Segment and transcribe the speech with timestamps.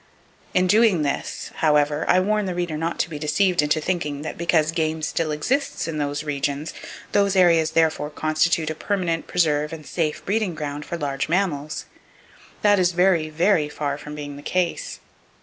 [0.55, 4.35] In doing this, however, I warn the reader not to be deceived into thinking that
[4.35, 6.73] because game still exists in those regions,
[7.11, 11.85] those areas therefore constitute a permanent preserve and safe breeding ground for large mammals.
[12.63, 14.99] That is very, very far from being the case.